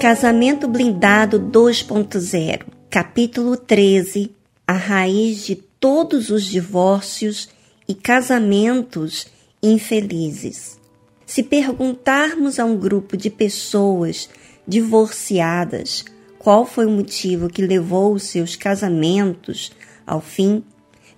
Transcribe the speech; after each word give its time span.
Casamento 0.00 0.68
Blindado 0.68 1.40
2.0, 1.40 2.66
capítulo 2.88 3.56
13 3.56 4.30
A 4.64 4.74
raiz 4.74 5.44
de 5.44 5.56
todos 5.56 6.30
os 6.30 6.44
divórcios 6.44 7.48
e 7.88 7.96
casamentos 7.96 9.26
infelizes. 9.60 10.78
Se 11.26 11.42
perguntarmos 11.42 12.60
a 12.60 12.64
um 12.64 12.76
grupo 12.76 13.16
de 13.16 13.28
pessoas 13.28 14.30
divorciadas 14.68 16.04
qual 16.38 16.64
foi 16.64 16.86
o 16.86 16.90
motivo 16.90 17.48
que 17.48 17.66
levou 17.66 18.20
seus 18.20 18.54
casamentos 18.54 19.72
ao 20.06 20.20
fim, 20.20 20.62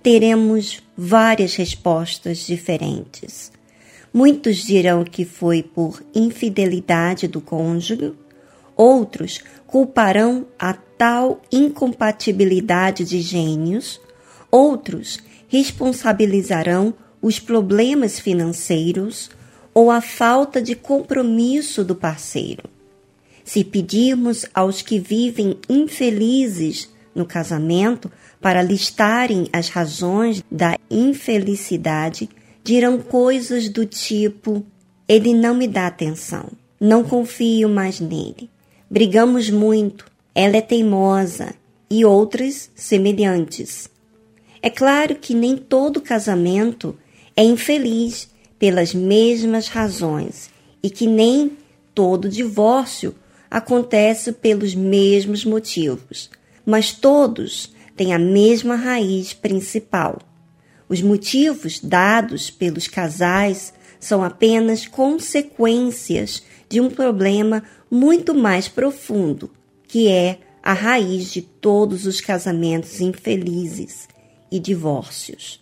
teremos 0.02 0.82
várias 0.96 1.54
respostas 1.54 2.46
diferentes. 2.46 3.52
Muitos 4.10 4.56
dirão 4.56 5.04
que 5.04 5.26
foi 5.26 5.62
por 5.62 6.02
infidelidade 6.14 7.28
do 7.28 7.42
cônjuge, 7.42 8.14
outros 8.80 9.40
culparão 9.66 10.46
a 10.58 10.72
tal 10.72 11.42
incompatibilidade 11.52 13.04
de 13.04 13.20
gênios, 13.20 14.00
outros 14.50 15.18
responsabilizarão 15.48 16.94
os 17.20 17.38
problemas 17.38 18.18
financeiros 18.18 19.30
ou 19.74 19.90
a 19.90 20.00
falta 20.00 20.62
de 20.62 20.74
compromisso 20.74 21.84
do 21.84 21.94
parceiro. 21.94 22.62
Se 23.44 23.62
pedirmos 23.62 24.46
aos 24.54 24.80
que 24.80 24.98
vivem 24.98 25.58
infelizes 25.68 26.88
no 27.14 27.26
casamento 27.26 28.10
para 28.40 28.62
listarem 28.62 29.46
as 29.52 29.68
razões 29.68 30.42
da 30.50 30.78
infelicidade, 30.90 32.30
dirão 32.64 32.98
coisas 32.98 33.68
do 33.68 33.84
tipo: 33.84 34.64
ele 35.06 35.34
não 35.34 35.54
me 35.54 35.68
dá 35.68 35.86
atenção, 35.86 36.48
não 36.80 37.04
confio 37.04 37.68
mais 37.68 38.00
nele, 38.00 38.48
brigamos 38.90 39.48
muito, 39.48 40.04
ela 40.34 40.56
é 40.56 40.60
teimosa 40.60 41.54
e 41.88 42.04
outras 42.04 42.70
semelhantes. 42.74 43.88
É 44.60 44.68
claro 44.68 45.14
que 45.14 45.32
nem 45.32 45.56
todo 45.56 46.00
casamento 46.00 46.98
é 47.36 47.44
infeliz 47.44 48.28
pelas 48.58 48.92
mesmas 48.92 49.68
razões 49.68 50.50
e 50.82 50.90
que 50.90 51.06
nem 51.06 51.56
todo 51.94 52.28
divórcio 52.28 53.14
acontece 53.50 54.32
pelos 54.32 54.74
mesmos 54.74 55.44
motivos, 55.44 56.28
mas 56.66 56.92
todos 56.92 57.72
têm 57.96 58.12
a 58.12 58.18
mesma 58.18 58.74
raiz 58.74 59.32
principal. 59.32 60.18
Os 60.88 61.00
motivos 61.00 61.78
dados 61.78 62.50
pelos 62.50 62.88
casais 62.88 63.72
são 64.00 64.24
apenas 64.24 64.86
consequências 64.86 66.42
de 66.70 66.80
um 66.80 66.88
problema 66.88 67.64
muito 67.90 68.32
mais 68.32 68.68
profundo, 68.68 69.50
que 69.88 70.08
é 70.08 70.38
a 70.62 70.72
raiz 70.72 71.32
de 71.32 71.42
todos 71.42 72.06
os 72.06 72.20
casamentos 72.20 73.00
infelizes 73.00 74.08
e 74.52 74.60
divórcios. 74.60 75.60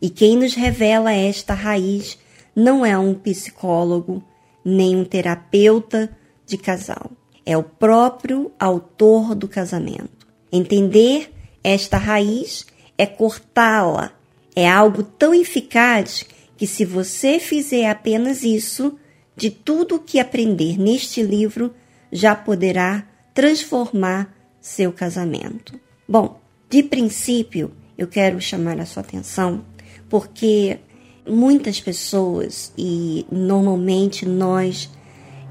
E 0.00 0.10
quem 0.10 0.36
nos 0.36 0.54
revela 0.54 1.10
esta 1.10 1.54
raiz 1.54 2.18
não 2.54 2.84
é 2.84 2.98
um 2.98 3.14
psicólogo 3.14 4.22
nem 4.62 4.94
um 4.94 5.04
terapeuta 5.04 6.14
de 6.44 6.58
casal. 6.58 7.10
É 7.46 7.56
o 7.56 7.62
próprio 7.62 8.52
autor 8.58 9.34
do 9.34 9.48
casamento. 9.48 10.26
Entender 10.52 11.32
esta 11.64 11.96
raiz 11.96 12.66
é 12.98 13.06
cortá-la. 13.06 14.12
É 14.54 14.68
algo 14.68 15.02
tão 15.02 15.32
eficaz 15.32 16.26
que, 16.58 16.66
se 16.66 16.84
você 16.84 17.38
fizer 17.38 17.88
apenas 17.88 18.42
isso, 18.42 18.98
de 19.36 19.50
tudo 19.50 19.96
o 19.96 20.00
que 20.00 20.20
aprender 20.20 20.78
neste 20.78 21.22
livro, 21.22 21.74
já 22.10 22.34
poderá 22.34 23.06
transformar 23.34 24.34
seu 24.60 24.92
casamento. 24.92 25.78
Bom, 26.06 26.40
de 26.68 26.82
princípio, 26.82 27.72
eu 27.96 28.06
quero 28.06 28.40
chamar 28.40 28.80
a 28.80 28.86
sua 28.86 29.02
atenção 29.02 29.64
porque 30.08 30.78
muitas 31.26 31.80
pessoas 31.80 32.72
e 32.76 33.26
normalmente 33.30 34.26
nós 34.26 34.90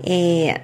é, 0.03 0.62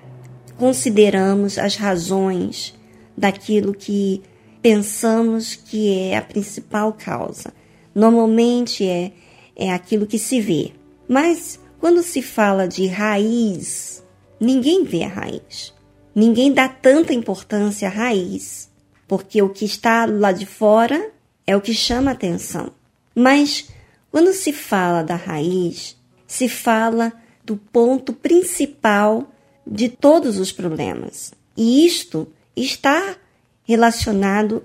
consideramos 0.57 1.57
as 1.57 1.75
razões 1.75 2.75
daquilo 3.17 3.73
que 3.73 4.21
pensamos 4.61 5.55
que 5.55 5.91
é 5.97 6.17
a 6.17 6.21
principal 6.21 6.93
causa. 6.93 7.53
Normalmente 7.95 8.85
é, 8.85 9.11
é 9.55 9.71
aquilo 9.71 10.05
que 10.05 10.19
se 10.19 10.39
vê. 10.39 10.71
Mas 11.07 11.59
quando 11.79 12.01
se 12.01 12.21
fala 12.21 12.67
de 12.67 12.87
raiz, 12.87 14.03
ninguém 14.39 14.83
vê 14.83 15.03
a 15.03 15.07
raiz. 15.07 15.73
Ninguém 16.13 16.51
dá 16.51 16.67
tanta 16.67 17.13
importância 17.13 17.87
à 17.87 17.91
raiz, 17.91 18.69
porque 19.07 19.41
o 19.41 19.49
que 19.49 19.65
está 19.65 20.05
lá 20.05 20.31
de 20.31 20.45
fora 20.45 21.11
é 21.45 21.55
o 21.55 21.61
que 21.61 21.73
chama 21.73 22.11
atenção. 22.11 22.71
Mas 23.13 23.69
quando 24.11 24.33
se 24.33 24.51
fala 24.51 25.03
da 25.03 25.15
raiz, 25.15 25.95
se 26.25 26.49
fala 26.49 27.13
do 27.45 27.55
ponto 27.55 28.13
principal 28.13 29.31
de 29.65 29.89
todos 29.89 30.39
os 30.39 30.51
problemas. 30.51 31.33
E 31.55 31.85
isto 31.85 32.27
está 32.55 33.15
relacionado 33.63 34.63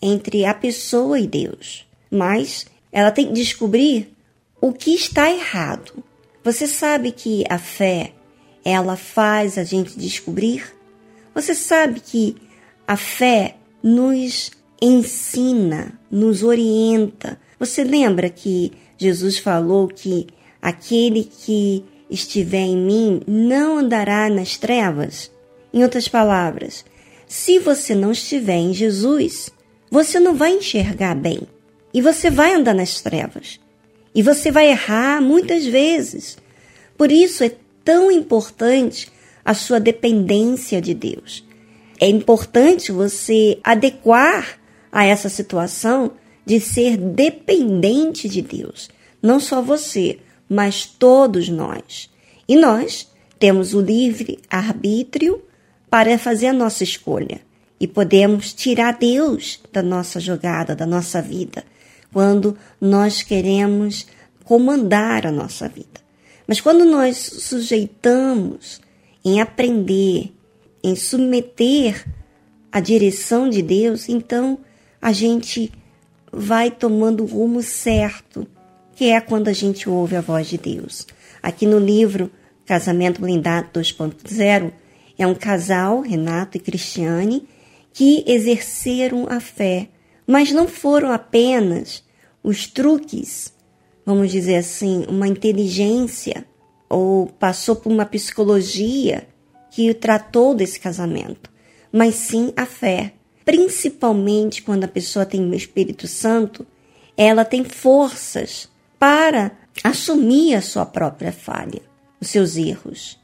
entre 0.00 0.44
a 0.44 0.54
pessoa 0.54 1.20
e 1.20 1.26
Deus. 1.26 1.86
Mas 2.10 2.66
ela 2.90 3.10
tem 3.10 3.26
que 3.26 3.32
descobrir 3.32 4.12
o 4.60 4.72
que 4.72 4.94
está 4.94 5.30
errado. 5.30 6.02
Você 6.42 6.66
sabe 6.66 7.12
que 7.12 7.44
a 7.50 7.58
fé, 7.58 8.12
ela 8.64 8.96
faz 8.96 9.58
a 9.58 9.64
gente 9.64 9.98
descobrir? 9.98 10.74
Você 11.34 11.54
sabe 11.54 12.00
que 12.00 12.34
a 12.88 12.96
fé 12.96 13.56
nos 13.82 14.50
ensina, 14.80 15.98
nos 16.10 16.42
orienta. 16.42 17.38
Você 17.58 17.84
lembra 17.84 18.30
que 18.30 18.72
Jesus 18.96 19.38
falou 19.38 19.86
que 19.86 20.28
aquele 20.62 21.24
que 21.24 21.84
estiver 22.08 22.64
em 22.64 22.76
mim 22.76 23.20
não 23.26 23.76
andará 23.76 24.30
nas 24.30 24.56
trevas? 24.56 25.30
Em 25.72 25.82
outras 25.82 26.08
palavras, 26.08 26.86
se 27.28 27.58
você 27.58 27.94
não 27.94 28.12
estiver 28.12 28.56
em 28.56 28.72
Jesus, 28.72 29.50
você 29.90 30.18
não 30.18 30.34
vai 30.34 30.52
enxergar 30.52 31.14
bem 31.14 31.40
e 31.92 32.00
você 32.00 32.30
vai 32.30 32.54
andar 32.54 32.74
nas 32.74 33.02
trevas 33.02 33.60
e 34.14 34.22
você 34.22 34.50
vai 34.50 34.70
errar 34.70 35.20
muitas 35.20 35.64
vezes. 35.64 36.36
Por 36.96 37.10
isso 37.10 37.44
é 37.44 37.52
tão 37.84 38.10
importante 38.10 39.10
a 39.44 39.54
sua 39.54 39.80
dependência 39.80 40.80
de 40.80 40.94
Deus. 40.94 41.44
É 41.98 42.08
importante 42.08 42.92
você 42.92 43.58
adequar 43.62 44.58
a 44.90 45.04
essa 45.04 45.28
situação 45.28 46.12
de 46.44 46.58
ser 46.58 46.96
dependente 46.96 48.28
de 48.28 48.42
Deus. 48.42 48.90
Não 49.22 49.38
só 49.38 49.62
você, 49.62 50.18
mas 50.48 50.84
todos 50.84 51.48
nós. 51.48 52.10
E 52.48 52.56
nós 52.56 53.08
temos 53.38 53.74
o 53.74 53.80
livre 53.80 54.38
arbítrio 54.50 55.42
para 55.88 56.18
fazer 56.18 56.48
a 56.48 56.52
nossa 56.52 56.82
escolha. 56.82 57.40
E 57.78 57.86
podemos 57.86 58.52
tirar 58.52 58.92
Deus 58.98 59.60
da 59.72 59.82
nossa 59.82 60.20
jogada, 60.20 60.74
da 60.74 60.84
nossa 60.84 61.22
vida, 61.22 61.64
quando 62.12 62.56
nós 62.80 63.22
queremos 63.22 64.06
comandar 64.44 65.26
a 65.26 65.32
nossa 65.32 65.68
vida. 65.68 66.00
Mas 66.46 66.60
quando 66.60 66.84
nós 66.84 67.16
sujeitamos 67.16 68.80
em 69.24 69.40
aprender, 69.40 70.32
em 70.82 70.96
submeter 70.96 72.06
a 72.72 72.80
direção 72.80 73.48
de 73.48 73.62
Deus, 73.62 74.08
então 74.08 74.58
a 75.00 75.12
gente 75.12 75.72
vai 76.32 76.70
tomando 76.70 77.24
o 77.24 77.26
rumo 77.26 77.62
certo, 77.62 78.46
que 78.94 79.06
é 79.06 79.20
quando 79.20 79.48
a 79.48 79.52
gente 79.52 79.88
ouve 79.88 80.16
a 80.16 80.20
voz 80.20 80.48
de 80.48 80.58
Deus. 80.58 81.06
Aqui 81.42 81.66
no 81.66 81.78
livro 81.78 82.30
Casamento 82.66 83.20
Blindado 83.20 83.68
2.0, 83.80 84.72
é 85.18 85.26
um 85.26 85.34
casal, 85.34 86.00
Renato 86.00 86.56
e 86.56 86.60
Cristiane, 86.60 87.46
que 87.92 88.24
exerceram 88.26 89.26
a 89.28 89.40
fé, 89.40 89.88
mas 90.30 90.52
não 90.52 90.68
foram 90.68 91.10
apenas 91.10 92.04
os 92.42 92.66
truques, 92.66 93.52
vamos 94.06 94.30
dizer 94.30 94.56
assim, 94.56 95.04
uma 95.08 95.26
inteligência 95.26 96.46
ou 96.88 97.26
passou 97.26 97.74
por 97.74 97.90
uma 97.90 98.06
psicologia 98.06 99.26
que 99.70 99.92
tratou 99.92 100.54
desse 100.54 100.78
casamento, 100.78 101.50
mas 101.92 102.14
sim 102.14 102.52
a 102.56 102.64
fé 102.64 103.14
principalmente 103.44 104.62
quando 104.62 104.84
a 104.84 104.88
pessoa 104.88 105.26
tem 105.26 105.40
o 105.40 105.54
Espírito 105.54 106.06
Santo, 106.06 106.64
ela 107.16 107.44
tem 107.44 107.64
forças 107.64 108.68
para 108.96 109.50
assumir 109.82 110.54
a 110.54 110.62
sua 110.62 110.86
própria 110.86 111.32
falha, 111.32 111.82
os 112.20 112.28
seus 112.28 112.56
erros, 112.56 113.18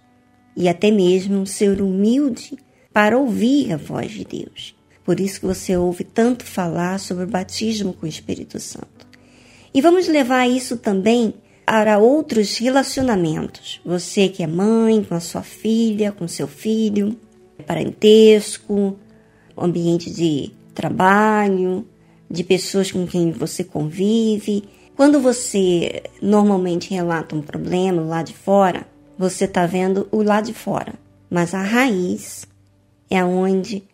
e 0.56 0.68
até 0.68 0.90
mesmo 0.90 1.46
ser 1.46 1.80
humilde 1.80 2.58
para 2.92 3.16
ouvir 3.16 3.72
a 3.72 3.76
voz 3.76 4.10
de 4.10 4.24
Deus. 4.24 4.74
Por 5.06 5.20
isso 5.20 5.38
que 5.38 5.46
você 5.46 5.76
ouve 5.76 6.02
tanto 6.02 6.44
falar 6.44 6.98
sobre 6.98 7.22
o 7.22 7.28
batismo 7.28 7.92
com 7.92 8.04
o 8.04 8.08
Espírito 8.08 8.58
Santo. 8.58 9.06
E 9.72 9.80
vamos 9.80 10.08
levar 10.08 10.48
isso 10.48 10.76
também 10.76 11.32
para 11.64 11.98
outros 11.98 12.58
relacionamentos. 12.58 13.80
Você 13.84 14.28
que 14.28 14.42
é 14.42 14.48
mãe, 14.48 15.04
com 15.04 15.14
a 15.14 15.20
sua 15.20 15.42
filha, 15.42 16.10
com 16.10 16.26
seu 16.26 16.48
filho. 16.48 17.16
parentesco, 17.64 18.98
ambiente 19.56 20.10
de 20.10 20.52
trabalho, 20.74 21.86
de 22.30 22.44
pessoas 22.44 22.90
com 22.90 23.06
quem 23.06 23.30
você 23.30 23.62
convive. 23.62 24.64
Quando 24.96 25.20
você 25.20 26.02
normalmente 26.20 26.90
relata 26.90 27.36
um 27.36 27.42
problema 27.42 28.02
lá 28.02 28.22
de 28.22 28.34
fora, 28.34 28.86
você 29.16 29.44
está 29.44 29.66
vendo 29.66 30.08
o 30.10 30.22
lá 30.22 30.40
de 30.40 30.52
fora, 30.52 30.94
mas 31.30 31.54
a 31.54 31.62
raiz 31.62 32.46
é 33.08 33.24
onde 33.24 33.84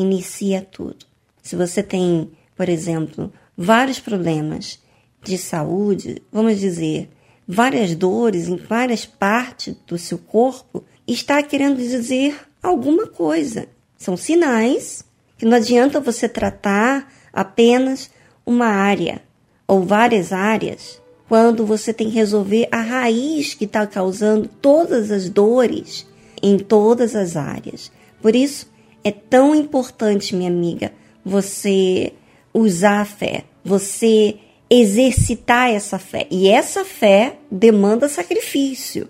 inicia 0.00 0.60
tudo. 0.62 1.06
Se 1.42 1.56
você 1.56 1.82
tem, 1.82 2.30
por 2.56 2.68
exemplo, 2.68 3.32
vários 3.56 4.00
problemas 4.00 4.78
de 5.22 5.36
saúde, 5.36 6.22
vamos 6.32 6.58
dizer, 6.58 7.10
várias 7.46 7.94
dores 7.94 8.48
em 8.48 8.56
várias 8.56 9.04
partes 9.04 9.74
do 9.86 9.98
seu 9.98 10.18
corpo, 10.18 10.84
está 11.06 11.42
querendo 11.42 11.76
dizer 11.76 12.38
alguma 12.62 13.06
coisa. 13.06 13.66
São 13.96 14.16
sinais 14.16 15.04
que 15.36 15.44
não 15.44 15.56
adianta 15.56 16.00
você 16.00 16.28
tratar 16.28 17.12
apenas 17.32 18.10
uma 18.46 18.66
área 18.66 19.22
ou 19.66 19.82
várias 19.82 20.32
áreas 20.32 21.00
quando 21.28 21.64
você 21.64 21.92
tem 21.92 22.08
que 22.08 22.14
resolver 22.14 22.68
a 22.72 22.80
raiz 22.80 23.54
que 23.54 23.64
está 23.64 23.86
causando 23.86 24.48
todas 24.60 25.10
as 25.10 25.28
dores 25.28 26.06
em 26.42 26.58
todas 26.58 27.14
as 27.14 27.36
áreas. 27.36 27.92
Por 28.20 28.34
isso, 28.34 28.66
é 29.02 29.10
tão 29.10 29.54
importante, 29.54 30.34
minha 30.34 30.50
amiga, 30.50 30.92
você 31.24 32.12
usar 32.52 33.00
a 33.00 33.04
fé, 33.04 33.44
você 33.64 34.36
exercitar 34.68 35.70
essa 35.70 35.98
fé. 35.98 36.26
E 36.30 36.48
essa 36.48 36.84
fé 36.84 37.38
demanda 37.50 38.08
sacrifício. 38.08 39.08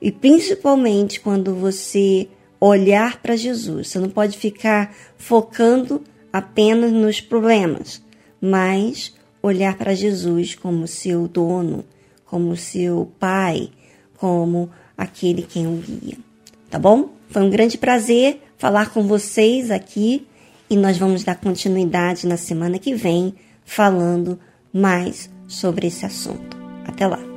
E 0.00 0.10
principalmente 0.10 1.20
quando 1.20 1.54
você 1.54 2.28
olhar 2.60 3.20
para 3.20 3.36
Jesus. 3.36 3.88
Você 3.88 3.98
não 3.98 4.08
pode 4.08 4.36
ficar 4.36 4.94
focando 5.16 6.02
apenas 6.32 6.92
nos 6.92 7.20
problemas, 7.20 8.02
mas 8.40 9.14
olhar 9.42 9.76
para 9.76 9.94
Jesus 9.94 10.54
como 10.54 10.86
seu 10.86 11.28
dono, 11.28 11.84
como 12.24 12.56
seu 12.56 13.10
pai, 13.18 13.70
como 14.16 14.70
aquele 14.96 15.42
quem 15.42 15.66
o 15.66 15.76
guia. 15.76 16.18
Tá 16.70 16.78
bom? 16.78 17.10
Foi 17.28 17.42
um 17.42 17.50
grande 17.50 17.78
prazer 17.78 18.42
falar 18.58 18.90
com 18.90 19.06
vocês 19.06 19.70
aqui 19.70 20.26
e 20.68 20.76
nós 20.76 20.98
vamos 20.98 21.24
dar 21.24 21.36
continuidade 21.36 22.26
na 22.26 22.36
semana 22.36 22.78
que 22.78 22.94
vem 22.94 23.34
falando 23.64 24.38
mais 24.72 25.30
sobre 25.46 25.86
esse 25.86 26.04
assunto. 26.04 26.56
Até 26.86 27.06
lá! 27.06 27.35